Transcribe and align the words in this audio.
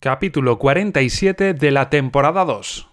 capítulo 0.00 0.58
47 0.58 1.54
de 1.54 1.70
la 1.72 1.90
temporada 1.90 2.44
2. 2.44 2.88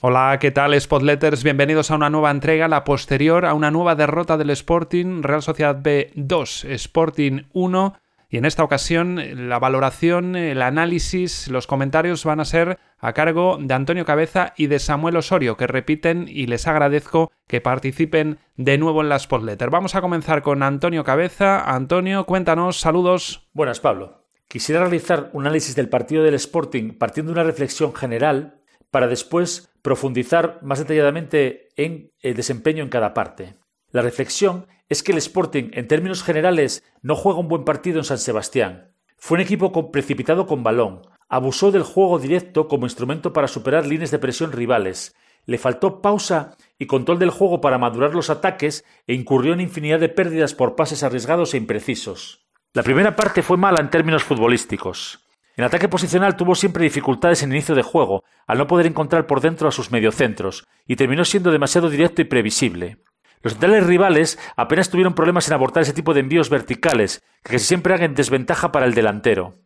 Hola, 0.00 0.36
¿qué 0.40 0.50
tal 0.50 0.78
Spotletters? 0.78 1.42
Bienvenidos 1.44 1.90
a 1.90 1.94
una 1.94 2.10
nueva 2.10 2.30
entrega, 2.30 2.68
la 2.68 2.84
posterior 2.84 3.46
a 3.46 3.54
una 3.54 3.70
nueva 3.70 3.94
derrota 3.94 4.36
del 4.36 4.50
Sporting, 4.50 5.22
Real 5.22 5.42
Sociedad 5.42 5.78
B 5.80 6.10
2, 6.16 6.64
Sporting 6.64 7.44
1 7.52 8.01
y 8.32 8.38
en 8.38 8.46
esta 8.46 8.64
ocasión 8.64 9.20
la 9.46 9.58
valoración, 9.58 10.36
el 10.36 10.62
análisis, 10.62 11.48
los 11.48 11.66
comentarios 11.66 12.24
van 12.24 12.40
a 12.40 12.46
ser 12.46 12.78
a 12.98 13.12
cargo 13.12 13.58
de 13.60 13.74
Antonio 13.74 14.06
Cabeza 14.06 14.54
y 14.56 14.68
de 14.68 14.78
Samuel 14.78 15.16
Osorio, 15.16 15.58
que 15.58 15.66
repiten 15.66 16.24
y 16.28 16.46
les 16.46 16.66
agradezco 16.66 17.30
que 17.46 17.60
participen 17.60 18.38
de 18.56 18.78
nuevo 18.78 19.02
en 19.02 19.10
la 19.10 19.18
Spotletter. 19.18 19.68
Vamos 19.68 19.94
a 19.96 20.00
comenzar 20.00 20.40
con 20.40 20.62
Antonio 20.62 21.04
Cabeza. 21.04 21.74
Antonio, 21.74 22.24
cuéntanos, 22.24 22.80
saludos. 22.80 23.50
Buenas, 23.52 23.80
Pablo. 23.80 24.24
Quisiera 24.48 24.80
realizar 24.80 25.28
un 25.34 25.44
análisis 25.44 25.76
del 25.76 25.90
partido 25.90 26.24
del 26.24 26.32
Sporting 26.32 26.94
partiendo 26.94 27.34
de 27.34 27.40
una 27.40 27.46
reflexión 27.46 27.94
general 27.94 28.62
para 28.90 29.08
después 29.08 29.74
profundizar 29.82 30.58
más 30.62 30.78
detalladamente 30.78 31.68
en 31.76 32.12
el 32.20 32.34
desempeño 32.34 32.82
en 32.82 32.88
cada 32.88 33.12
parte. 33.12 33.56
La 33.92 34.02
reflexión 34.02 34.66
es 34.88 35.02
que 35.02 35.12
el 35.12 35.18
Sporting, 35.18 35.70
en 35.72 35.86
términos 35.86 36.22
generales, 36.22 36.82
no 37.02 37.14
juega 37.14 37.38
un 37.38 37.48
buen 37.48 37.64
partido 37.64 37.98
en 37.98 38.04
San 38.04 38.18
Sebastián. 38.18 38.92
Fue 39.16 39.36
un 39.36 39.42
equipo 39.42 39.92
precipitado 39.92 40.46
con 40.46 40.62
balón, 40.62 41.02
abusó 41.28 41.70
del 41.70 41.82
juego 41.84 42.18
directo 42.18 42.66
como 42.66 42.86
instrumento 42.86 43.32
para 43.32 43.48
superar 43.48 43.86
líneas 43.86 44.10
de 44.10 44.18
presión 44.18 44.50
rivales, 44.50 45.14
le 45.46 45.58
faltó 45.58 46.00
pausa 46.00 46.56
y 46.78 46.86
control 46.86 47.18
del 47.18 47.30
juego 47.30 47.60
para 47.60 47.78
madurar 47.78 48.14
los 48.14 48.30
ataques 48.30 48.84
e 49.06 49.14
incurrió 49.14 49.52
en 49.52 49.60
infinidad 49.60 49.98
de 49.98 50.08
pérdidas 50.08 50.54
por 50.54 50.76
pases 50.76 51.02
arriesgados 51.02 51.54
e 51.54 51.56
imprecisos. 51.56 52.46
La 52.74 52.82
primera 52.82 53.16
parte 53.16 53.42
fue 53.42 53.56
mala 53.56 53.80
en 53.80 53.90
términos 53.90 54.24
futbolísticos. 54.24 55.26
En 55.56 55.64
ataque 55.64 55.88
posicional 55.88 56.36
tuvo 56.36 56.54
siempre 56.54 56.84
dificultades 56.84 57.42
en 57.42 57.52
inicio 57.52 57.74
de 57.74 57.82
juego, 57.82 58.24
al 58.46 58.58
no 58.58 58.66
poder 58.66 58.86
encontrar 58.86 59.26
por 59.26 59.40
dentro 59.40 59.68
a 59.68 59.72
sus 59.72 59.90
mediocentros, 59.90 60.66
y 60.86 60.96
terminó 60.96 61.24
siendo 61.24 61.50
demasiado 61.50 61.90
directo 61.90 62.22
y 62.22 62.24
previsible. 62.24 62.98
Los 63.42 63.54
centrales 63.54 63.86
rivales 63.86 64.38
apenas 64.56 64.88
tuvieron 64.88 65.14
problemas 65.14 65.48
en 65.48 65.54
abortar 65.54 65.82
ese 65.82 65.92
tipo 65.92 66.14
de 66.14 66.20
envíos 66.20 66.48
verticales, 66.48 67.22
que 67.42 67.58
siempre 67.58 67.94
hagan 67.94 68.14
desventaja 68.14 68.70
para 68.70 68.86
el 68.86 68.94
delantero. 68.94 69.58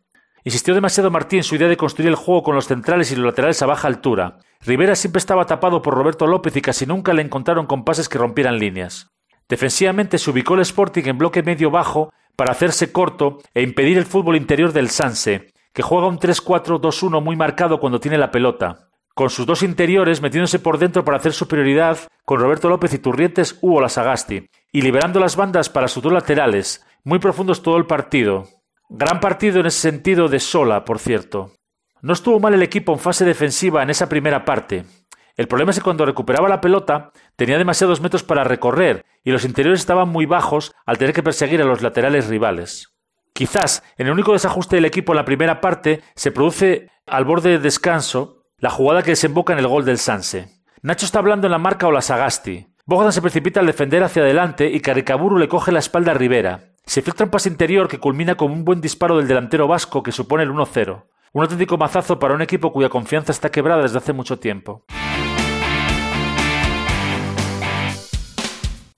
Insistió 0.43 0.73
demasiado 0.73 1.11
Martí 1.11 1.37
en 1.37 1.43
su 1.43 1.55
idea 1.55 1.67
de 1.67 1.77
construir 1.77 2.09
el 2.09 2.15
juego 2.15 2.41
con 2.41 2.55
los 2.55 2.67
centrales 2.67 3.11
y 3.11 3.15
los 3.15 3.25
laterales 3.25 3.61
a 3.61 3.65
baja 3.65 3.87
altura. 3.87 4.37
Rivera 4.61 4.95
siempre 4.95 5.19
estaba 5.19 5.45
tapado 5.45 5.81
por 5.81 5.93
Roberto 5.93 6.25
López 6.25 6.55
y 6.55 6.61
casi 6.61 6.85
nunca 6.85 7.13
le 7.13 7.21
encontraron 7.21 7.67
con 7.67 7.83
pases 7.83 8.09
que 8.09 8.17
rompieran 8.17 8.57
líneas. 8.57 9.11
Defensivamente 9.47 10.17
se 10.17 10.31
ubicó 10.31 10.55
el 10.55 10.61
Sporting 10.61 11.03
en 11.05 11.17
bloque 11.17 11.43
medio-bajo 11.43 12.11
para 12.35 12.51
hacerse 12.51 12.91
corto 12.91 13.39
e 13.53 13.61
impedir 13.61 13.97
el 13.97 14.05
fútbol 14.05 14.37
interior 14.37 14.73
del 14.73 14.89
Sanse, 14.89 15.53
que 15.73 15.83
juega 15.83 16.07
un 16.07 16.19
3-4-2-1 16.19 17.21
muy 17.21 17.35
marcado 17.35 17.79
cuando 17.79 17.99
tiene 17.99 18.17
la 18.17 18.31
pelota 18.31 18.86
con 19.17 19.31
sus 19.31 19.47
dos 19.47 19.63
interiores 19.63 20.21
metiéndose 20.21 20.59
por 20.59 20.77
dentro 20.77 21.03
para 21.03 21.17
hacer 21.17 21.33
superioridad 21.33 21.97
con 22.23 22.39
Roberto 22.39 22.69
López 22.69 22.93
y 22.93 22.99
Turrientes 22.99 23.57
u 23.61 23.75
Olasagasti, 23.75 24.47
y 24.71 24.83
liberando 24.83 25.19
las 25.19 25.35
bandas 25.35 25.71
para 25.71 25.87
sus 25.87 26.03
dos 26.03 26.13
laterales, 26.13 26.85
muy 27.03 27.17
profundos 27.17 27.63
todo 27.63 27.77
el 27.77 27.87
partido. 27.87 28.47
Gran 28.89 29.19
partido 29.19 29.59
en 29.59 29.65
ese 29.65 29.79
sentido 29.79 30.27
de 30.27 30.39
Sola, 30.39 30.85
por 30.85 30.99
cierto. 30.99 31.53
No 32.03 32.13
estuvo 32.13 32.39
mal 32.39 32.53
el 32.53 32.61
equipo 32.61 32.93
en 32.93 32.99
fase 32.99 33.25
defensiva 33.25 33.81
en 33.81 33.89
esa 33.89 34.07
primera 34.07 34.45
parte. 34.45 34.85
El 35.35 35.47
problema 35.47 35.71
es 35.71 35.77
que 35.77 35.83
cuando 35.83 36.05
recuperaba 36.05 36.47
la 36.47 36.61
pelota 36.61 37.09
tenía 37.35 37.57
demasiados 37.57 38.01
metros 38.01 38.21
para 38.21 38.43
recorrer 38.43 39.03
y 39.23 39.31
los 39.31 39.45
interiores 39.45 39.79
estaban 39.79 40.09
muy 40.09 40.27
bajos 40.27 40.75
al 40.85 40.99
tener 40.99 41.15
que 41.15 41.23
perseguir 41.23 41.59
a 41.63 41.65
los 41.65 41.81
laterales 41.81 42.27
rivales. 42.27 42.93
Quizás 43.33 43.81
en 43.97 44.05
el 44.05 44.13
único 44.13 44.33
desajuste 44.33 44.75
del 44.75 44.85
equipo 44.85 45.13
en 45.13 45.17
la 45.17 45.25
primera 45.25 45.59
parte 45.59 46.03
se 46.13 46.31
produce 46.31 46.91
al 47.07 47.25
borde 47.25 47.49
de 47.49 47.59
descanso 47.59 48.36
la 48.59 48.71
jugada 48.71 49.03
que 49.03 49.11
desemboca 49.11 49.53
en 49.53 49.59
el 49.59 49.67
gol 49.67 49.85
del 49.85 49.99
Sanse. 49.99 50.49
Nacho 50.81 51.05
está 51.05 51.19
hablando 51.19 51.45
en 51.45 51.51
la 51.51 51.59
marca 51.59 51.85
o 51.85 51.91
la 51.91 52.01
Sagasti. 52.01 52.65
Bogdan 52.85 53.11
se 53.11 53.21
precipita 53.21 53.59
al 53.59 53.67
defender 53.67 54.03
hacia 54.03 54.23
adelante 54.23 54.67
y 54.71 54.79
Caricaburu 54.79 55.37
le 55.37 55.47
coge 55.47 55.71
la 55.71 55.77
espalda 55.77 56.11
a 56.11 56.15
Rivera. 56.15 56.71
Se 56.83 57.03
filtra 57.03 57.25
un 57.25 57.29
pase 57.29 57.49
interior 57.49 57.87
que 57.87 57.99
culmina 57.99 58.35
con 58.35 58.51
un 58.51 58.65
buen 58.65 58.81
disparo 58.81 59.17
del 59.17 59.27
delantero 59.27 59.67
vasco 59.67 60.01
que 60.01 60.11
supone 60.11 60.43
el 60.43 60.49
1-0. 60.49 61.03
Un 61.33 61.43
auténtico 61.43 61.77
mazazo 61.77 62.17
para 62.17 62.33
un 62.33 62.41
equipo 62.41 62.71
cuya 62.71 62.89
confianza 62.89 63.31
está 63.31 63.51
quebrada 63.51 63.83
desde 63.83 63.99
hace 63.99 64.13
mucho 64.13 64.39
tiempo. 64.39 64.85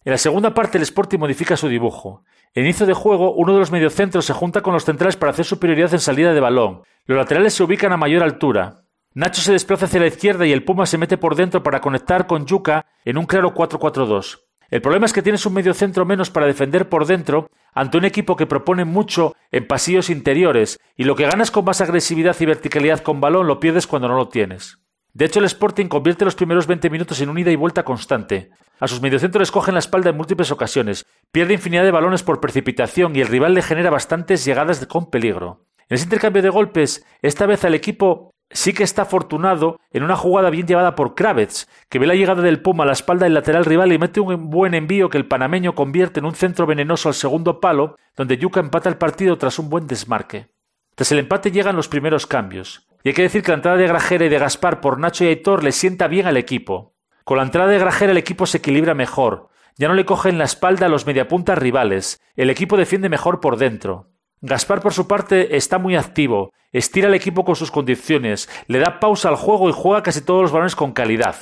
En 0.05 0.11
la 0.13 0.17
segunda 0.17 0.53
parte 0.53 0.77
el 0.77 0.83
Sporting 0.83 1.19
modifica 1.19 1.57
su 1.57 1.67
dibujo. 1.67 2.23
En 2.53 2.63
inicio 2.63 2.85
de 2.85 2.93
juego, 2.93 3.33
uno 3.33 3.53
de 3.53 3.59
los 3.59 3.71
mediocentros 3.71 4.23
se 4.23 4.33
junta 4.33 4.61
con 4.61 4.73
los 4.73 4.85
centrales 4.85 5.17
para 5.17 5.33
hacer 5.33 5.43
superioridad 5.43 5.93
en 5.93 5.99
salida 5.99 6.33
de 6.33 6.39
balón. 6.39 6.83
Los 7.05 7.17
laterales 7.17 7.53
se 7.53 7.63
ubican 7.63 7.91
a 7.91 7.97
mayor 7.97 8.23
altura. 8.23 8.85
Nacho 9.15 9.41
se 9.41 9.51
desplaza 9.51 9.85
hacia 9.85 9.99
la 9.99 10.07
izquierda 10.07 10.45
y 10.45 10.51
el 10.51 10.63
Puma 10.63 10.85
se 10.85 10.99
mete 10.99 11.17
por 11.17 11.35
dentro 11.35 11.63
para 11.63 11.81
conectar 11.81 12.27
con 12.27 12.45
Yuka 12.45 12.85
en 13.05 13.17
un 13.17 13.25
claro 13.25 13.55
4-4-2. 13.55 14.41
El 14.69 14.81
problema 14.83 15.07
es 15.07 15.13
que 15.13 15.23
tienes 15.23 15.45
un 15.47 15.53
medio 15.53 15.73
centro 15.73 16.05
menos 16.05 16.29
para 16.29 16.45
defender 16.45 16.89
por 16.89 17.07
dentro 17.07 17.49
ante 17.73 17.97
un 17.97 18.05
equipo 18.05 18.35
que 18.35 18.45
propone 18.45 18.85
mucho 18.85 19.35
en 19.51 19.65
pasillos 19.65 20.11
interiores 20.11 20.79
y 20.95 21.05
lo 21.05 21.15
que 21.15 21.25
ganas 21.25 21.49
con 21.49 21.65
más 21.65 21.81
agresividad 21.81 22.35
y 22.39 22.45
verticalidad 22.45 22.99
con 22.99 23.19
balón 23.19 23.47
lo 23.47 23.59
pierdes 23.59 23.87
cuando 23.87 24.07
no 24.07 24.15
lo 24.15 24.29
tienes. 24.29 24.77
De 25.13 25.25
hecho, 25.25 25.39
el 25.39 25.45
Sporting 25.45 25.87
convierte 25.87 26.23
los 26.23 26.35
primeros 26.35 26.67
20 26.67 26.91
minutos 26.91 27.19
en 27.19 27.29
un 27.29 27.39
ida 27.39 27.49
y 27.49 27.55
vuelta 27.55 27.83
constante. 27.83 28.51
A 28.79 28.87
sus 28.87 29.01
mediocentros 29.01 29.41
les 29.41 29.51
cogen 29.51 29.73
la 29.73 29.79
espalda 29.79 30.11
en 30.11 30.17
múltiples 30.17 30.51
ocasiones, 30.51 31.07
pierde 31.31 31.55
infinidad 31.55 31.83
de 31.83 31.91
balones 31.91 32.21
por 32.21 32.39
precipitación 32.39 33.15
y 33.15 33.21
el 33.21 33.27
rival 33.27 33.55
le 33.55 33.63
genera 33.63 33.89
bastantes 33.89 34.45
llegadas 34.45 34.85
con 34.85 35.09
peligro. 35.09 35.65
En 35.89 35.95
ese 35.95 36.03
intercambio 36.03 36.43
de 36.43 36.49
golpes, 36.49 37.03
esta 37.23 37.47
vez 37.47 37.65
al 37.65 37.73
equipo 37.73 38.35
sí 38.51 38.73
que 38.73 38.83
está 38.83 39.03
afortunado 39.03 39.79
en 39.91 40.03
una 40.03 40.15
jugada 40.15 40.49
bien 40.49 40.67
llevada 40.67 40.95
por 40.95 41.15
Kravets, 41.15 41.69
que 41.89 41.99
ve 41.99 42.07
la 42.07 42.15
llegada 42.15 42.41
del 42.41 42.61
Puma 42.61 42.83
a 42.83 42.87
la 42.87 42.93
espalda 42.93 43.25
del 43.25 43.33
lateral 43.33 43.65
rival 43.65 43.91
y 43.91 43.97
mete 43.97 44.19
un 44.19 44.49
buen 44.49 44.73
envío 44.73 45.09
que 45.09 45.17
el 45.17 45.27
panameño 45.27 45.75
convierte 45.75 46.19
en 46.19 46.25
un 46.25 46.35
centro 46.35 46.65
venenoso 46.65 47.09
al 47.09 47.15
segundo 47.15 47.59
palo, 47.59 47.95
donde 48.15 48.37
Yuca 48.37 48.59
empata 48.59 48.89
el 48.89 48.97
partido 48.97 49.37
tras 49.37 49.59
un 49.59 49.69
buen 49.69 49.87
desmarque. 49.87 50.49
Tras 50.95 51.11
el 51.11 51.19
empate 51.19 51.51
llegan 51.51 51.75
los 51.75 51.87
primeros 51.87 52.25
cambios. 52.25 52.87
Y 53.03 53.09
hay 53.09 53.13
que 53.13 53.21
decir 53.21 53.43
que 53.43 53.51
la 53.51 53.55
entrada 53.55 53.77
de 53.77 53.87
Grajera 53.87 54.25
y 54.25 54.29
de 54.29 54.39
Gaspar 54.39 54.81
por 54.81 54.99
Nacho 54.99 55.23
y 55.23 55.27
Aitor 55.27 55.63
le 55.63 55.71
sienta 55.71 56.07
bien 56.07 56.27
al 56.27 56.35
equipo. 56.35 56.95
Con 57.23 57.37
la 57.37 57.43
entrada 57.43 57.71
de 57.71 57.79
Grajera 57.79 58.11
el 58.11 58.17
equipo 58.17 58.45
se 58.45 58.57
equilibra 58.57 58.93
mejor. 58.93 59.49
Ya 59.77 59.87
no 59.87 59.93
le 59.93 60.05
cogen 60.05 60.37
la 60.37 60.43
espalda 60.43 60.87
a 60.87 60.89
los 60.89 61.05
mediapuntas 61.05 61.57
rivales. 61.57 62.19
El 62.35 62.49
equipo 62.49 62.75
defiende 62.75 63.07
mejor 63.07 63.39
por 63.39 63.55
dentro. 63.55 64.09
Gaspar, 64.41 64.81
por 64.81 64.93
su 64.93 65.07
parte, 65.07 65.57
está 65.57 65.77
muy 65.79 65.95
activo, 65.95 66.53
estira 66.71 67.07
al 67.07 67.13
equipo 67.13 67.43
con 67.43 67.55
sus 67.55 67.71
condiciones, 67.71 68.49
le 68.67 68.79
da 68.79 68.99
pausa 68.99 69.29
al 69.29 69.35
juego 69.35 69.69
y 69.69 69.73
juega 69.73 70.03
casi 70.03 70.21
todos 70.21 70.41
los 70.41 70.51
balones 70.51 70.75
con 70.75 70.93
calidad. 70.93 71.35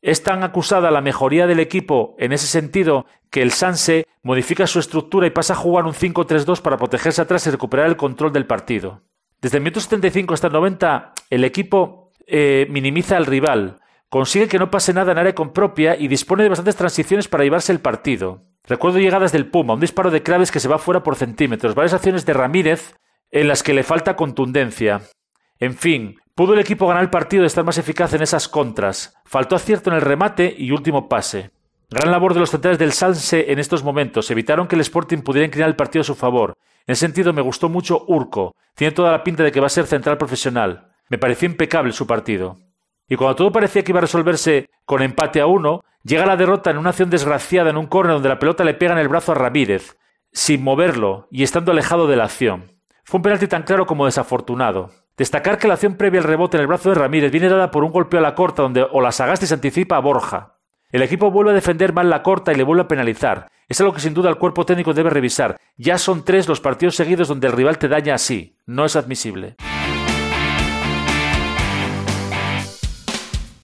Es 0.00 0.22
tan 0.22 0.44
acusada 0.44 0.90
la 0.90 1.00
mejoría 1.00 1.46
del 1.46 1.60
equipo 1.60 2.14
en 2.18 2.32
ese 2.32 2.46
sentido 2.46 3.04
que 3.30 3.42
el 3.42 3.50
Sanse 3.50 4.06
modifica 4.22 4.66
su 4.66 4.78
estructura 4.78 5.26
y 5.26 5.30
pasa 5.30 5.54
a 5.54 5.56
jugar 5.56 5.84
un 5.84 5.92
5-3-2 5.92 6.62
para 6.62 6.76
protegerse 6.76 7.20
atrás 7.20 7.46
y 7.46 7.50
recuperar 7.50 7.86
el 7.86 7.96
control 7.96 8.32
del 8.32 8.46
partido. 8.46 9.02
Desde 9.40 9.58
el 9.58 9.64
minuto 9.64 9.80
75 9.80 10.34
hasta 10.34 10.46
el 10.46 10.52
90, 10.52 11.12
el 11.30 11.44
equipo 11.44 12.12
eh, 12.26 12.66
minimiza 12.70 13.16
al 13.16 13.26
rival, 13.26 13.80
consigue 14.08 14.48
que 14.48 14.58
no 14.58 14.70
pase 14.70 14.92
nada 14.92 15.12
en 15.12 15.18
área 15.18 15.34
con 15.34 15.52
propia 15.52 15.96
y 15.96 16.08
dispone 16.08 16.44
de 16.44 16.48
bastantes 16.48 16.76
transiciones 16.76 17.28
para 17.28 17.44
llevarse 17.44 17.72
el 17.72 17.80
partido. 17.80 18.44
Recuerdo 18.68 18.98
llegadas 18.98 19.32
del 19.32 19.46
Puma, 19.46 19.74
un 19.74 19.80
disparo 19.80 20.10
de 20.10 20.22
Craves 20.22 20.52
que 20.52 20.60
se 20.60 20.68
va 20.68 20.78
fuera 20.78 21.02
por 21.02 21.16
centímetros, 21.16 21.74
varias 21.74 21.94
acciones 21.94 22.26
de 22.26 22.34
Ramírez 22.34 22.96
en 23.30 23.48
las 23.48 23.62
que 23.62 23.72
le 23.72 23.82
falta 23.82 24.14
contundencia. 24.14 25.00
En 25.58 25.74
fin, 25.74 26.16
pudo 26.34 26.52
el 26.52 26.60
equipo 26.60 26.86
ganar 26.86 27.02
el 27.02 27.10
partido 27.10 27.42
de 27.42 27.46
estar 27.46 27.64
más 27.64 27.78
eficaz 27.78 28.12
en 28.12 28.22
esas 28.22 28.46
contras. 28.46 29.16
Faltó 29.24 29.56
acierto 29.56 29.88
en 29.88 29.96
el 29.96 30.02
remate 30.02 30.54
y 30.56 30.70
último 30.70 31.08
pase. 31.08 31.50
Gran 31.88 32.10
labor 32.10 32.34
de 32.34 32.40
los 32.40 32.50
centrales 32.50 32.78
del 32.78 32.92
Sanse 32.92 33.50
en 33.50 33.58
estos 33.58 33.82
momentos. 33.82 34.30
Evitaron 34.30 34.68
que 34.68 34.74
el 34.74 34.82
Sporting 34.82 35.22
pudiera 35.22 35.46
inclinar 35.46 35.70
el 35.70 35.76
partido 35.76 36.02
a 36.02 36.04
su 36.04 36.14
favor. 36.14 36.58
En 36.86 36.92
ese 36.92 37.06
sentido 37.06 37.32
me 37.32 37.40
gustó 37.40 37.70
mucho 37.70 38.04
Urco. 38.06 38.54
Tiene 38.74 38.92
toda 38.92 39.10
la 39.10 39.24
pinta 39.24 39.42
de 39.42 39.50
que 39.50 39.60
va 39.60 39.66
a 39.66 39.70
ser 39.70 39.86
central 39.86 40.18
profesional. 40.18 40.90
Me 41.08 41.16
pareció 41.16 41.46
impecable 41.46 41.92
su 41.92 42.06
partido. 42.06 42.58
Y 43.08 43.16
cuando 43.16 43.36
todo 43.36 43.52
parecía 43.52 43.82
que 43.82 43.92
iba 43.92 43.98
a 43.98 44.02
resolverse 44.02 44.68
con 44.84 45.02
empate 45.02 45.40
a 45.40 45.46
uno, 45.46 45.82
llega 46.02 46.26
la 46.26 46.36
derrota 46.36 46.70
en 46.70 46.78
una 46.78 46.90
acción 46.90 47.10
desgraciada 47.10 47.70
en 47.70 47.78
un 47.78 47.86
córner 47.86 48.14
donde 48.14 48.28
la 48.28 48.38
pelota 48.38 48.64
le 48.64 48.74
pega 48.74 48.92
en 48.92 48.98
el 48.98 49.08
brazo 49.08 49.32
a 49.32 49.34
Ramírez, 49.34 49.96
sin 50.32 50.62
moverlo 50.62 51.26
y 51.30 51.42
estando 51.42 51.72
alejado 51.72 52.06
de 52.06 52.16
la 52.16 52.24
acción. 52.24 52.72
Fue 53.04 53.18
un 53.18 53.22
penalti 53.22 53.46
tan 53.46 53.62
claro 53.62 53.86
como 53.86 54.04
desafortunado. 54.04 54.90
Destacar 55.16 55.58
que 55.58 55.66
la 55.66 55.74
acción 55.74 55.96
previa 55.96 56.20
al 56.20 56.26
rebote 56.26 56.58
en 56.58 56.60
el 56.60 56.66
brazo 56.66 56.90
de 56.90 56.96
Ramírez 56.96 57.32
viene 57.32 57.48
dada 57.48 57.70
por 57.70 57.82
un 57.82 57.90
golpeo 57.90 58.20
a 58.20 58.22
la 58.22 58.34
corta 58.34 58.62
donde 58.62 58.86
Olasagasti 58.88 59.46
se 59.46 59.54
anticipa 59.54 59.96
a 59.96 60.00
Borja. 60.00 60.58
El 60.92 61.02
equipo 61.02 61.30
vuelve 61.30 61.50
a 61.50 61.54
defender 61.54 61.92
mal 61.92 62.08
la 62.08 62.22
corta 62.22 62.52
y 62.52 62.56
le 62.56 62.62
vuelve 62.62 62.82
a 62.82 62.88
penalizar. 62.88 63.48
Es 63.66 63.80
algo 63.80 63.92
que 63.92 64.00
sin 64.00 64.14
duda 64.14 64.30
el 64.30 64.36
cuerpo 64.36 64.64
técnico 64.64 64.94
debe 64.94 65.10
revisar. 65.10 65.58
Ya 65.76 65.98
son 65.98 66.24
tres 66.24 66.48
los 66.48 66.60
partidos 66.60 66.94
seguidos 66.94 67.28
donde 67.28 67.46
el 67.46 67.52
rival 67.52 67.78
te 67.78 67.88
daña 67.88 68.14
así. 68.14 68.56
No 68.66 68.84
es 68.84 68.96
admisible. 68.96 69.56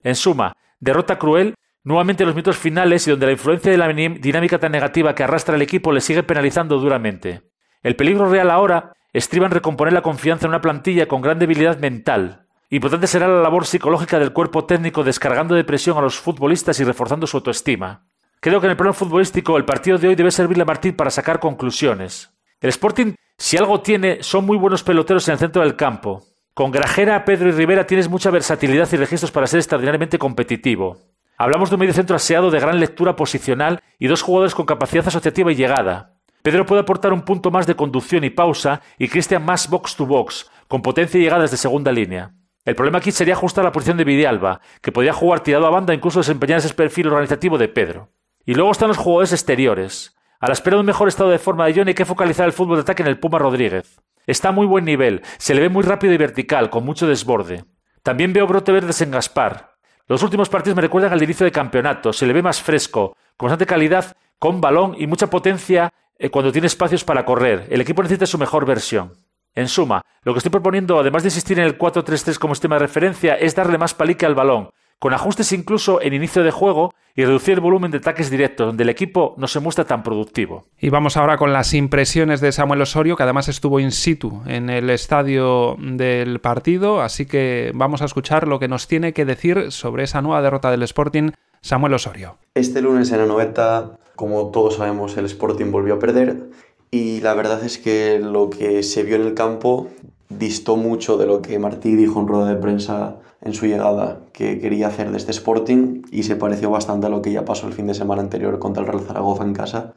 En 0.05 0.15
suma, 0.15 0.55
Derrota 0.79 1.19
cruel, 1.19 1.55
nuevamente 1.83 2.23
en 2.23 2.29
los 2.29 2.37
minutos 2.37 2.59
finales 2.59 3.06
y 3.06 3.11
donde 3.11 3.27
la 3.27 3.33
influencia 3.33 3.73
de 3.73 3.79
la 3.79 3.89
dinámica 3.89 4.59
tan 4.59 4.71
negativa 4.71 5.15
que 5.15 5.25
arrastra 5.25 5.56
el 5.56 5.62
equipo 5.62 5.93
le 5.93 6.01
sigue 6.01 6.23
penalizando 6.23 6.79
duramente. 6.79 7.43
El 7.83 7.97
peligro 7.97 8.31
real 8.31 8.51
ahora 8.51 8.93
estriba 9.12 9.47
en 9.47 9.53
recomponer 9.53 9.95
la 9.95 10.03
confianza 10.03 10.47
en 10.47 10.51
una 10.51 10.61
plantilla 10.61 11.09
con 11.09 11.23
gran 11.23 11.39
debilidad 11.39 11.79
mental. 11.79 12.47
Importante 12.69 13.06
será 13.06 13.29
la 13.29 13.41
labor 13.41 13.67
psicológica 13.67 14.19
del 14.19 14.33
cuerpo 14.33 14.65
técnico 14.65 15.05
descargando 15.05 15.55
de 15.55 15.65
presión 15.65 15.97
a 15.97 16.03
los 16.03 16.19
futbolistas 16.19 16.79
y 16.81 16.85
reforzando 16.85 17.27
su 17.27 17.39
autoestima. 17.39 18.07
Creo 18.41 18.61
que 18.61 18.67
en 18.67 18.73
el 18.73 18.77
plano 18.77 18.93
futbolístico 18.93 19.57
el 19.57 19.65
partido 19.65 19.97
de 19.97 20.09
hoy 20.09 20.15
debe 20.17 20.31
servirle 20.31 20.65
a 20.65 20.67
Martín 20.67 20.95
para 20.97 21.11
sacar 21.11 21.41
conclusiones. 21.41 22.31
El 22.61 22.69
Sporting, 22.69 23.15
si 23.39 23.57
algo 23.57 23.81
tiene, 23.81 24.23
son 24.23 24.45
muy 24.45 24.59
buenos 24.59 24.83
peloteros 24.83 25.27
en 25.29 25.33
el 25.33 25.39
centro 25.39 25.62
del 25.62 25.77
campo. 25.77 26.25
Con 26.55 26.71
Grajera, 26.71 27.25
Pedro 27.25 27.49
y 27.49 27.51
Rivera 27.53 27.85
tienes 27.85 28.09
mucha 28.09 28.31
versatilidad 28.31 28.89
y 28.93 28.97
registros 28.97 29.33
para 29.33 29.49
ser 29.49 29.59
extraordinariamente 29.59 30.21
competitivo. 30.21 30.99
Hablamos 31.37 31.69
de 31.69 31.75
un 31.75 31.81
medio 31.81 31.93
centro 31.93 32.15
aseado 32.15 32.53
de 32.53 32.61
gran 32.61 32.79
lectura 32.79 33.17
posicional 33.17 33.83
y 33.99 34.06
dos 34.06 34.23
jugadores 34.23 34.55
con 34.55 34.65
capacidad 34.65 35.09
asociativa 35.09 35.51
y 35.51 35.56
llegada. 35.56 36.15
Pedro 36.43 36.65
puede 36.65 36.83
aportar 36.83 37.12
un 37.12 37.23
punto 37.23 37.51
más 37.51 37.67
de 37.67 37.75
conducción 37.75 38.23
y 38.23 38.31
pausa 38.31 38.83
y 38.99 39.09
Cristian 39.09 39.45
más 39.45 39.69
box 39.69 39.97
to 39.97 40.06
box, 40.06 40.49
con 40.69 40.81
potencia 40.81 41.19
y 41.19 41.25
llegadas 41.25 41.51
de 41.51 41.56
segunda 41.56 41.91
línea. 41.91 42.35
El 42.65 42.77
problema 42.77 42.99
aquí 42.99 43.11
sería 43.11 43.35
ajustar 43.35 43.65
la 43.65 43.73
posición 43.73 43.97
de 43.97 44.05
Vidialba, 44.05 44.61
que 44.81 44.93
podría 44.93 45.12
jugar 45.12 45.41
tirado 45.41 45.67
a 45.67 45.71
banda 45.71 45.93
e 45.93 45.97
incluso 45.97 46.21
desempeñar 46.21 46.59
ese 46.59 46.73
perfil 46.73 47.09
organizativo 47.09 47.59
de 47.59 47.67
Pedro. 47.67 48.11
Y 48.47 48.55
luego 48.55 48.71
están 48.71 48.89
los 48.89 48.97
jugadores 48.97 49.33
exteriores. 49.33 50.13
A 50.44 50.46
la 50.46 50.52
espera 50.52 50.76
de 50.76 50.81
un 50.81 50.87
mejor 50.87 51.08
estado 51.08 51.31
de 51.31 51.38
forma 51.38 51.64
de 51.64 51.73
Johnny 51.73 51.93
hay 51.93 51.94
que 51.94 52.05
focalizar 52.05 52.44
el 52.44 52.52
fútbol 52.52 52.76
de 52.76 52.82
ataque 52.82 53.02
en 53.02 53.08
el 53.08 53.19
Puma 53.19 53.38
Rodríguez. 53.38 53.99
Está 54.26 54.50
a 54.50 54.52
muy 54.52 54.67
buen 54.67 54.85
nivel, 54.85 55.23
se 55.38 55.55
le 55.55 55.62
ve 55.62 55.70
muy 55.70 55.82
rápido 55.82 56.12
y 56.12 56.19
vertical, 56.19 56.69
con 56.69 56.85
mucho 56.85 57.06
desborde. 57.06 57.64
También 58.02 58.35
veo 58.35 58.46
brote 58.46 58.70
verdes 58.70 59.00
en 59.00 59.12
Gaspar. 59.12 59.76
Los 60.06 60.23
últimos 60.23 60.50
partidos 60.50 60.76
me 60.76 60.82
recuerdan 60.82 61.14
al 61.14 61.23
inicio 61.23 61.46
de 61.46 61.50
campeonato, 61.50 62.12
se 62.12 62.26
le 62.26 62.35
ve 62.35 62.43
más 62.43 62.61
fresco, 62.61 63.17
con 63.38 63.46
bastante 63.46 63.64
calidad, 63.64 64.19
con 64.38 64.61
balón 64.61 64.94
y 64.99 65.06
mucha 65.06 65.31
potencia 65.31 65.91
eh, 66.19 66.29
cuando 66.29 66.52
tiene 66.52 66.67
espacios 66.67 67.05
para 67.05 67.25
correr. 67.25 67.67
El 67.70 67.81
equipo 67.81 68.02
necesita 68.02 68.26
su 68.26 68.37
mejor 68.37 68.67
versión. 68.67 69.14
En 69.55 69.67
suma, 69.67 70.05
lo 70.25 70.35
que 70.35 70.40
estoy 70.40 70.50
proponiendo, 70.50 71.00
además 71.00 71.23
de 71.23 71.29
insistir 71.29 71.58
en 71.58 71.64
el 71.64 71.79
4-3-3 71.79 72.37
como 72.37 72.55
sistema 72.55 72.75
de 72.75 72.81
referencia, 72.81 73.35
es 73.35 73.55
darle 73.55 73.79
más 73.79 73.94
palique 73.94 74.26
al 74.26 74.35
balón, 74.35 74.69
con 74.99 75.12
ajustes 75.12 75.52
incluso 75.52 76.00
en 76.00 76.14
inicio 76.14 76.43
de 76.43 76.50
juego 76.50 76.94
y 77.17 77.25
reducir 77.25 77.55
el 77.55 77.61
volumen 77.61 77.91
de 77.91 77.99
ataques 77.99 78.31
directos, 78.31 78.67
donde 78.67 78.82
el 78.82 78.88
equipo 78.88 79.35
no 79.37 79.46
se 79.46 79.61
muestra 79.61 79.85
tan 79.85 80.02
productivo. 80.02 80.64
Y 80.79 80.88
vamos 80.88 81.17
ahora 81.17 81.37
con 81.37 81.52
las 81.52 81.73
impresiones 81.75 82.41
de 82.41 82.50
Samuel 82.50 82.82
Osorio, 82.82 83.17
que 83.17 83.23
además 83.23 83.49
estuvo 83.49 83.79
in 83.79 83.93
situ 83.93 84.43
en 84.46 84.69
el 84.69 84.91
estadio 84.91 85.76
del 85.79 86.41
partido, 86.41 87.02
así 87.02 87.26
que 87.26 87.70
vamos 87.75 88.02
a 88.02 88.06
escuchar 88.06 88.49
lo 88.49 88.58
que 88.58 88.69
nos 88.69 88.88
tiene 88.88 89.12
que 89.12 89.25
decir 89.25 89.70
sobre 89.70 90.05
esa 90.05 90.23
nueva 90.23 90.43
derrota 90.43 90.70
del 90.70 90.82
Sporting 90.82 91.31
Samuel 91.61 91.94
Osorio. 91.94 92.37
Este 92.55 92.82
lunes 92.82 93.12
en 93.12 93.19
la 93.19 93.26
90, 93.26 93.99
como 94.17 94.50
todos 94.50 94.76
sabemos, 94.76 95.17
el 95.17 95.26
Sporting 95.26 95.70
volvió 95.70 95.94
a 95.94 95.99
perder 95.99 96.50
y 96.90 97.20
la 97.20 97.35
verdad 97.35 97.64
es 97.64 97.79
que 97.79 98.19
lo 98.19 98.50
que 98.50 98.82
se 98.82 99.02
vio 99.02 99.17
en 99.17 99.23
el 99.23 99.35
campo 99.35 99.88
distó 100.29 100.76
mucho 100.76 101.17
de 101.17 101.26
lo 101.26 101.43
que 101.43 101.58
Martí 101.58 101.94
dijo 101.94 102.20
en 102.20 102.29
rueda 102.29 102.49
de 102.49 102.56
prensa 102.56 103.17
en 103.44 103.52
su 103.55 103.67
llegada 103.67 104.20
que 104.32 104.58
quería 104.58 104.88
hacer 104.88 105.11
de 105.11 105.19
este 105.19 105.31
Sporting 105.31 106.02
y 106.11 106.23
se 106.23 106.35
pareció 106.35 106.70
bastante 106.70 107.06
a 107.06 107.11
lo 107.11 107.23
que 107.23 107.31
ya 107.31 107.44
pasó 107.44 107.67
el 107.67 107.75
fin 107.75 107.87
de 107.87 107.94
semana 107.94 108.23
anterior 108.23 108.58
contra 108.58 108.82
el 108.82 108.88
Real 108.88 109.05
Zaragoza 109.05 109.44
en 109.44 109.52
casa 109.52 109.94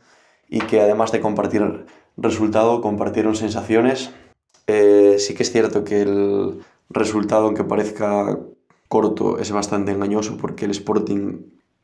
y 0.50 0.60
que 0.60 0.82
además 0.82 1.12
de 1.12 1.22
compartir 1.22 1.86
resultado, 2.18 2.82
compartieron 2.82 3.36
sensaciones. 3.36 4.12
Eh, 4.68 5.16
sí 5.20 5.34
que 5.34 5.44
es 5.44 5.52
cierto 5.52 5.84
que 5.84 6.02
el 6.02 6.60
resultado, 6.90 7.46
aunque 7.46 7.64
parezca 7.64 8.38
corto, 8.90 9.40
es 9.40 9.52
bastante 9.52 9.92
engañoso 9.92 10.38
porque 10.38 10.66
el 10.66 10.72
Sporting 10.72 11.40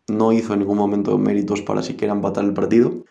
no 0.10 0.34
hizo 0.34 0.54
en 0.54 0.60
ningún 0.60 0.78
momento 0.78 1.18
méritos 1.18 1.62
para 1.62 1.82
siquiera 1.82 2.14
empatar 2.14 2.44
el 2.44 2.54
partido 2.54 3.06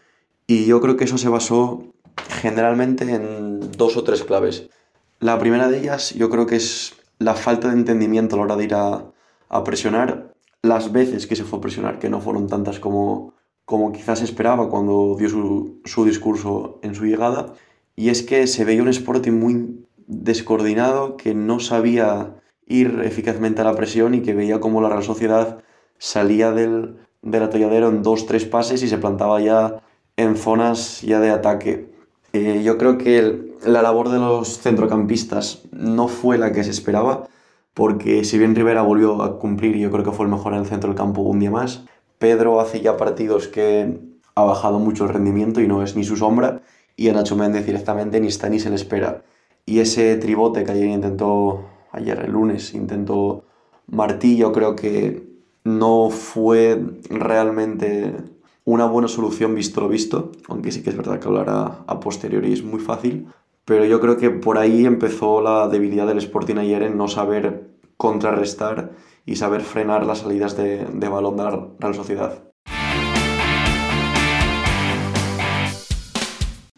y 0.46 0.66
yo 0.66 0.80
creo 0.80 0.96
que 0.96 1.04
eso 1.04 1.16
se 1.16 1.30
basó 1.30 1.84
generalmente 2.28 3.04
en 3.14 3.72
dos 3.72 3.96
o 3.96 4.04
tres 4.04 4.24
claves. 4.24 4.68
La 5.20 5.38
primera 5.38 5.68
de 5.68 5.78
ellas 5.78 6.14
yo 6.14 6.28
creo 6.28 6.46
que 6.46 6.56
es 6.56 6.94
la 7.22 7.34
falta 7.34 7.68
de 7.68 7.74
entendimiento 7.74 8.34
a 8.34 8.38
la 8.38 8.44
hora 8.44 8.56
de 8.56 8.64
ir 8.64 8.74
a, 8.74 9.64
presionar, 9.64 10.34
las 10.62 10.92
veces 10.92 11.26
que 11.26 11.36
se 11.36 11.44
fue 11.44 11.58
a 11.58 11.62
presionar, 11.62 11.98
que 11.98 12.08
no 12.08 12.20
fueron 12.20 12.46
tantas 12.46 12.80
como, 12.80 13.34
como 13.64 13.92
quizás 13.92 14.22
esperaba 14.22 14.70
cuando 14.70 15.16
dio 15.18 15.28
su, 15.28 16.04
discurso 16.04 16.78
en 16.82 16.94
su 16.94 17.04
llegada, 17.04 17.52
y 17.94 18.08
es 18.08 18.22
que 18.22 18.46
se 18.46 18.64
veía 18.64 18.82
un 18.82 18.88
Sporting 18.88 19.32
muy 19.32 19.86
descoordinado, 20.06 21.16
que 21.16 21.34
no 21.34 21.60
sabía 21.60 22.36
ir 22.66 23.00
eficazmente 23.04 23.60
a 23.60 23.64
la 23.64 23.74
presión 23.74 24.14
y 24.14 24.22
que 24.22 24.34
veía 24.34 24.60
como 24.60 24.80
la 24.80 24.88
Real 24.88 25.02
Sociedad 25.02 25.58
salía 25.98 26.52
del, 26.52 26.96
del 27.20 27.42
atolladero 27.42 27.88
en 27.88 28.02
dos, 28.02 28.26
tres 28.26 28.46
pases 28.46 28.82
y 28.82 28.88
se 28.88 28.98
plantaba 28.98 29.40
ya 29.40 29.82
en 30.16 30.36
zonas 30.36 31.02
ya 31.02 31.20
de 31.20 31.30
ataque. 31.30 31.91
Eh, 32.32 32.62
yo 32.64 32.78
creo 32.78 32.96
que 32.96 33.56
la 33.64 33.82
labor 33.82 34.08
de 34.08 34.18
los 34.18 34.58
centrocampistas 34.58 35.62
no 35.70 36.08
fue 36.08 36.38
la 36.38 36.52
que 36.52 36.64
se 36.64 36.70
esperaba, 36.70 37.28
porque 37.74 38.24
si 38.24 38.38
bien 38.38 38.54
Rivera 38.54 38.82
volvió 38.82 39.22
a 39.22 39.38
cumplir, 39.38 39.76
yo 39.76 39.90
creo 39.90 40.04
que 40.04 40.12
fue 40.12 40.24
el 40.26 40.32
mejor 40.32 40.54
en 40.54 40.60
el 40.60 40.66
centro 40.66 40.88
del 40.88 40.96
campo 40.96 41.22
un 41.22 41.40
día 41.40 41.50
más, 41.50 41.84
Pedro 42.18 42.60
hace 42.60 42.80
ya 42.80 42.96
partidos 42.96 43.48
que 43.48 43.98
ha 44.34 44.44
bajado 44.44 44.78
mucho 44.78 45.04
el 45.04 45.10
rendimiento 45.10 45.60
y 45.60 45.68
no 45.68 45.82
es 45.82 45.96
ni 45.96 46.04
su 46.04 46.16
sombra, 46.16 46.62
y 46.96 47.08
a 47.08 47.12
Nacho 47.12 47.36
Méndez 47.36 47.66
directamente 47.66 48.20
ni 48.20 48.28
está 48.28 48.48
ni 48.48 48.60
se 48.60 48.70
le 48.70 48.76
espera. 48.76 49.24
Y 49.66 49.80
ese 49.80 50.16
tribote 50.16 50.64
que 50.64 50.72
ayer 50.72 50.88
intentó, 50.88 51.64
ayer 51.90 52.18
el 52.20 52.32
lunes, 52.32 52.74
intentó 52.74 53.44
Martí, 53.86 54.36
yo 54.36 54.52
creo 54.52 54.74
que 54.76 55.26
no 55.64 56.10
fue 56.10 56.80
realmente 57.10 58.14
una 58.64 58.86
buena 58.86 59.08
solución 59.08 59.54
visto 59.54 59.80
lo 59.80 59.88
visto, 59.88 60.32
aunque 60.48 60.70
sí 60.70 60.82
que 60.82 60.90
es 60.90 60.96
verdad 60.96 61.18
que 61.18 61.26
hablar 61.26 61.48
a, 61.50 62.00
posteriori 62.00 62.52
es 62.52 62.62
muy 62.62 62.80
fácil, 62.80 63.26
pero 63.64 63.84
yo 63.84 64.00
creo 64.00 64.16
que 64.16 64.30
por 64.30 64.58
ahí 64.58 64.86
empezó 64.86 65.40
la 65.40 65.68
debilidad 65.68 66.06
del 66.06 66.18
Sporting 66.18 66.56
ayer 66.56 66.82
en 66.84 66.96
no 66.96 67.08
saber 67.08 67.70
contrarrestar 67.96 68.92
y 69.26 69.36
saber 69.36 69.62
frenar 69.62 70.06
las 70.06 70.18
salidas 70.18 70.56
de, 70.56 70.86
balón 71.08 71.36
de 71.36 71.88
la 71.88 71.94
Sociedad. 71.94 72.44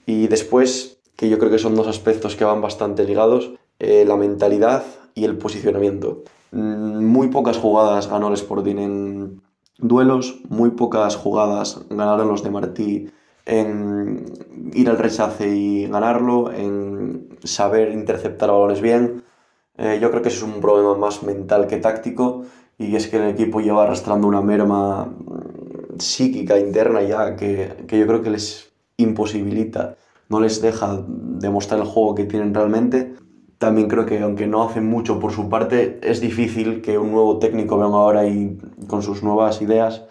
Y 0.07 0.27
después, 0.29 1.01
que 1.17 1.29
yo 1.29 1.39
creo 1.39 1.51
que 1.51 1.59
son 1.59 1.75
dos 1.75 1.87
aspectos 1.87 2.37
que 2.37 2.45
van 2.45 2.61
bastante 2.61 3.05
ligados, 3.05 3.53
eh, 3.79 4.05
la 4.07 4.17
mentalidad 4.17 4.85
y 5.15 5.25
el 5.25 5.37
posicionamiento. 5.37 6.25
Mm, 6.51 7.05
muy 7.05 7.29
pocas 7.29 7.57
jugadas 7.57 8.09
ganó 8.09 8.29
el 8.29 8.35
Sporting 8.35 8.77
en, 8.77 9.43
duelos, 9.79 10.41
muy 10.49 10.71
pocas 10.71 11.17
jugadas 11.17 11.81
ganaron 11.91 12.29
los 12.29 12.43
de 12.43 12.51
Martí 12.51 13.10
en 13.46 14.25
ir 14.72 14.89
al 14.89 14.99
rechace 14.99 15.55
y 15.55 15.87
ganarlo, 15.87 16.53
en 16.53 17.29
saber 17.44 17.93
interceptar 17.93 18.51
balones 18.51 18.81
bien. 18.81 19.25
Eh, 19.77 19.99
yo 20.01 20.10
creo 20.10 20.22
que 20.22 20.29
eso 20.29 20.46
es 20.46 20.55
un 20.55 20.60
problema 20.60 20.96
más 20.96 21.22
mental 21.22 21.67
que 21.67 21.79
táctico 21.79 22.44
y 22.79 22.96
es 22.96 23.08
que 23.08 23.17
el 23.17 23.29
equipo 23.29 23.60
lleva 23.60 23.84
arrastrando 23.84 24.29
una 24.29 24.41
merma 24.41 25.05
mm, 25.06 25.99
psíquica 25.99 26.58
interna 26.58 27.03
ya 27.03 27.37
que, 27.37 27.84
que 27.87 27.99
yo 27.99 28.06
creo 28.06 28.22
que 28.22 28.31
les 28.31 28.72
imposibilita, 28.96 29.96
no 30.29 30.41
les 30.41 30.63
deja 30.63 31.05
demostrar 31.06 31.81
el 31.81 31.87
juego 31.87 32.15
que 32.15 32.25
tienen 32.25 32.55
realmente 32.55 33.15
también 33.65 33.89
creo 33.89 34.05
que 34.05 34.21
aunque 34.21 34.47
no 34.47 34.63
hacen 34.63 34.85
mucho 34.85 35.19
por 35.19 35.33
su 35.33 35.49
parte, 35.49 35.99
es 36.03 36.21
difícil 36.21 36.83
que 36.83 36.99
un 36.99 37.13
nuevo 37.13 37.39
técnico 37.39 37.79
venga 37.79 37.97
ahora 37.97 38.27
y 38.27 38.59
con 38.87 39.03
sus 39.03 39.23
nuevas 39.23 39.63
ideas 39.63 40.05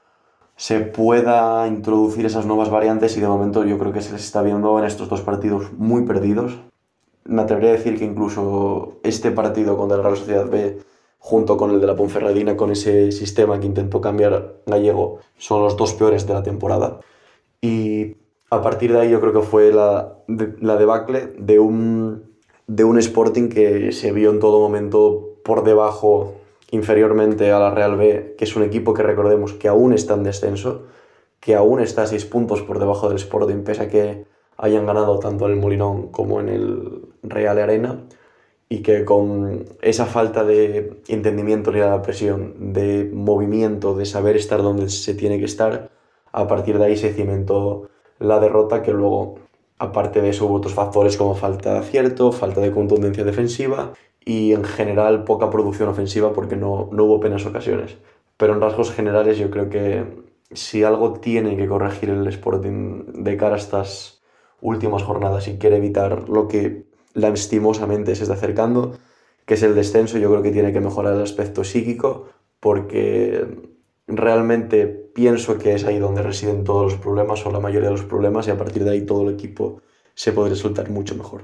se 0.56 0.80
pueda 0.80 1.68
introducir 1.68 2.26
esas 2.26 2.48
nuevas 2.48 2.72
variantes 2.72 3.16
y 3.16 3.22
de 3.22 3.28
momento 3.28 3.64
yo 3.64 3.78
creo 3.78 3.94
que 3.94 4.02
se 4.02 4.12
les 4.12 4.24
está 4.24 4.42
viendo 4.42 4.80
en 4.80 4.86
estos 4.86 5.08
dos 5.08 5.22
partidos 5.22 5.72
muy 5.78 6.04
perdidos. 6.04 6.58
Me 7.26 7.44
atrevería 7.44 7.70
a 7.70 7.74
decir 7.74 8.00
que 8.00 8.06
incluso 8.06 8.98
este 9.04 9.30
partido 9.30 9.78
contra 9.78 9.98
la 9.98 10.04
Real 10.04 10.18
Sociedad 10.18 10.50
B 10.50 10.80
junto 11.20 11.56
con 11.56 11.70
el 11.70 11.80
de 11.80 11.88
la 11.88 11.96
Ponferradina, 11.96 12.58
con 12.58 12.72
ese 12.72 13.12
sistema 13.12 13.60
que 13.60 13.68
intentó 13.68 14.02
cambiar 14.02 14.56
Gallego, 14.66 15.20
son 15.38 15.62
los 15.62 15.78
dos 15.78 15.94
peores 15.94 16.26
de 16.26 16.34
la 16.34 16.42
temporada. 16.42 17.02
Y 17.62 18.16
a 18.50 18.62
partir 18.64 18.94
de 18.94 19.02
ahí 19.02 19.12
yo 19.12 19.22
creo 19.22 19.32
que 19.32 19.42
fue 19.42 19.72
la, 19.72 20.18
la 20.60 20.76
debacle 20.76 21.34
de 21.38 21.60
un 21.60 22.33
de 22.68 22.84
un 22.84 22.98
Sporting 22.98 23.50
que 23.50 23.92
se 23.92 24.12
vio 24.12 24.32
en 24.32 24.40
todo 24.40 24.60
momento 24.60 25.36
por 25.44 25.64
debajo, 25.64 26.36
inferiormente 26.72 27.52
a 27.52 27.60
la 27.60 27.72
Real 27.72 27.98
B, 27.98 28.36
que 28.38 28.46
es 28.46 28.56
un 28.56 28.64
equipo 28.64 28.94
que 28.94 29.04
recordemos 29.04 29.54
que 29.54 29.68
aún 29.68 29.94
está 29.94 30.14
en 30.16 30.24
descenso, 30.24 30.84
que 31.40 31.56
aún 31.56 31.82
está 31.82 32.04
a 32.04 32.08
seis 32.08 32.26
puntos 32.26 32.62
por 32.62 32.80
debajo 32.80 33.10
del 33.10 33.18
Sporting, 33.18 33.64
pese 33.64 33.84
a 33.84 33.90
que 33.90 34.26
hayan 34.58 34.86
ganado 34.86 35.20
tanto 35.20 35.46
en 35.46 35.52
el 35.52 35.60
Molinón 35.60 36.08
como 36.08 36.40
en 36.40 36.50
el 36.50 37.02
Real 37.22 37.60
Arena, 37.60 38.06
y 38.70 38.82
que 38.82 39.06
con 39.06 39.66
esa 39.82 40.06
falta 40.06 40.44
de 40.44 41.02
entendimiento 41.08 41.72
de 41.72 41.80
la 41.82 42.02
presión, 42.02 42.74
de 42.74 43.10
movimiento, 43.14 43.96
de 43.96 44.06
saber 44.06 44.36
estar 44.36 44.64
donde 44.64 44.90
se 44.90 45.14
tiene 45.14 45.38
que 45.38 45.46
estar, 45.46 45.92
a 46.32 46.48
partir 46.48 46.80
de 46.80 46.86
ahí 46.86 46.98
se 46.98 47.14
cimentó 47.14 47.90
la 48.20 48.40
derrota 48.40 48.82
que 48.82 48.92
luego 48.92 49.36
Aparte 49.84 50.22
de 50.22 50.30
eso 50.30 50.46
hubo 50.46 50.56
otros 50.56 50.74
factores 50.74 51.18
como 51.18 51.36
falta 51.36 51.74
de 51.74 51.80
acierto, 51.80 52.32
falta 52.32 52.62
de 52.62 52.72
contundencia 52.72 53.26
defensiva 53.26 53.92
y 54.24 54.54
en 54.54 54.64
general 54.64 55.26
poca 55.26 55.50
producción 55.50 55.90
ofensiva 55.90 56.32
porque 56.32 56.56
no, 56.56 56.88
no 56.94 57.04
hubo 57.04 57.18
apenas 57.18 57.46
ocasiones. 57.46 57.98
pero 58.38 58.54
en 58.54 58.62
rasgos 58.62 58.92
generales 58.92 59.38
yo 59.38 59.50
creo 59.52 59.70
que 59.70 60.06
si 60.52 60.84
algo 60.86 61.14
tiene 61.20 61.58
que 61.58 61.68
corregir 61.68 62.10
el 62.12 62.26
Sporting 62.28 63.24
de 63.26 63.36
cara 63.36 63.56
a 63.56 63.58
estas 63.58 64.22
últimas 64.62 65.04
jornadas 65.04 65.50
y 65.50 65.58
quiere 65.58 65.76
evitar 65.78 66.30
lo 66.30 66.48
que 66.48 66.86
lastimosamente 67.14 68.16
se 68.16 68.24
está 68.24 68.36
acercando, 68.36 68.94
que 69.46 69.56
es 69.56 69.64
el 69.64 69.76
descenso, 69.76 70.18
yo 70.18 70.30
creo 70.30 70.44
que 70.44 70.52
tiene 70.52 70.72
que 70.72 70.80
mejorar 70.80 71.16
el 71.16 71.24
aspecto 71.24 71.66
psíquico 71.66 72.30
porque 72.62 73.46
realmente 74.08 75.03
pienso 75.14 75.58
que 75.58 75.74
es 75.74 75.86
ahí 75.86 76.00
donde 76.00 76.22
residen 76.22 76.64
todos 76.64 76.92
los 76.92 77.00
problemas 77.00 77.46
o 77.46 77.52
la 77.52 77.60
mayoría 77.60 77.90
de 77.90 77.96
los 77.96 78.06
problemas 78.06 78.48
y 78.48 78.52
a 78.52 78.58
partir 78.58 78.84
de 78.84 78.92
ahí 78.92 79.02
todo 79.06 79.28
el 79.28 79.34
equipo 79.34 79.82
se 80.16 80.32
puede 80.32 80.50
resultar 80.50 80.90
mucho 80.90 81.16
mejor. 81.16 81.44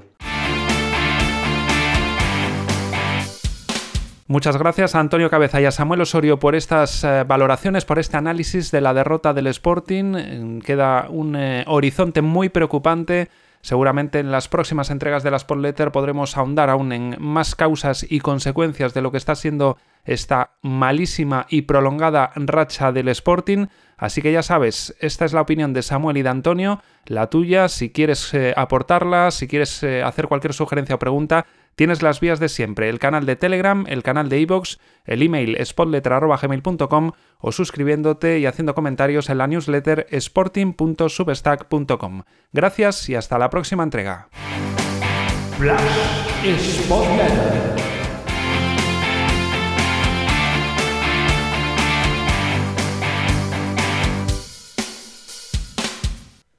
Muchas 4.26 4.56
gracias 4.56 4.94
a 4.94 5.00
Antonio 5.00 5.28
Cabeza 5.28 5.60
y 5.60 5.64
a 5.64 5.72
Samuel 5.72 6.02
Osorio 6.02 6.38
por 6.38 6.54
estas 6.54 7.02
eh, 7.02 7.24
valoraciones, 7.26 7.84
por 7.84 7.98
este 7.98 8.16
análisis 8.16 8.70
de 8.70 8.80
la 8.80 8.94
derrota 8.94 9.34
del 9.34 9.48
Sporting. 9.48 10.14
Eh, 10.16 10.58
queda 10.64 11.08
un 11.10 11.34
eh, 11.34 11.64
horizonte 11.66 12.22
muy 12.22 12.48
preocupante. 12.48 13.28
Seguramente 13.62 14.18
en 14.18 14.32
las 14.32 14.48
próximas 14.48 14.90
entregas 14.90 15.22
de 15.22 15.30
la 15.30 15.36
Sport 15.36 15.78
podremos 15.92 16.36
ahondar 16.36 16.70
aún 16.70 16.92
en 16.92 17.16
más 17.20 17.54
causas 17.54 18.06
y 18.08 18.20
consecuencias 18.20 18.94
de 18.94 19.02
lo 19.02 19.10
que 19.10 19.18
está 19.18 19.34
siendo 19.34 19.76
esta 20.04 20.52
malísima 20.62 21.46
y 21.50 21.62
prolongada 21.62 22.32
racha 22.36 22.90
del 22.90 23.08
Sporting. 23.08 23.66
Así 23.98 24.22
que 24.22 24.32
ya 24.32 24.42
sabes, 24.42 24.96
esta 24.98 25.26
es 25.26 25.34
la 25.34 25.42
opinión 25.42 25.74
de 25.74 25.82
Samuel 25.82 26.16
y 26.16 26.22
de 26.22 26.30
Antonio, 26.30 26.80
la 27.04 27.28
tuya, 27.28 27.68
si 27.68 27.90
quieres 27.90 28.32
aportarla, 28.56 29.30
si 29.30 29.46
quieres 29.46 29.84
hacer 29.84 30.26
cualquier 30.26 30.54
sugerencia 30.54 30.94
o 30.94 30.98
pregunta, 30.98 31.44
Tienes 31.76 32.02
las 32.02 32.20
vías 32.20 32.40
de 32.40 32.48
siempre, 32.48 32.88
el 32.88 32.98
canal 32.98 33.26
de 33.26 33.36
Telegram, 33.36 33.84
el 33.88 34.02
canal 34.02 34.28
de 34.28 34.40
iVoox, 34.40 34.78
el 35.04 35.22
email 35.22 35.56
spotletter.gmail.com 35.64 37.12
o 37.38 37.52
suscribiéndote 37.52 38.38
y 38.38 38.46
haciendo 38.46 38.74
comentarios 38.74 39.30
en 39.30 39.38
la 39.38 39.46
newsletter 39.46 40.06
sporting.substack.com. 40.10 42.22
Gracias 42.52 43.08
y 43.08 43.14
hasta 43.14 43.38
la 43.38 43.48
próxima 43.48 43.82
entrega. 43.82 44.28